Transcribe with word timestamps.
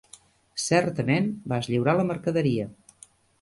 Certament 0.61 1.27
vas 1.53 1.69
lliurar 1.73 1.95
la 2.01 2.07
mercaderia. 2.13 2.67